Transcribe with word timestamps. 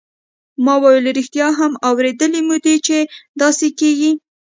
ما 0.65 0.73
وویل 0.83 1.05
ریښتیا 1.19 1.47
هم 1.59 1.71
اوریدلي 1.87 2.41
مې 2.47 2.57
دي 2.65 2.75
چې 2.87 2.97
داسې 3.41 3.67
کیږي. 3.79 4.11